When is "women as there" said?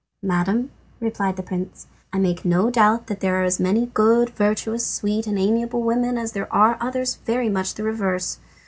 5.83-6.51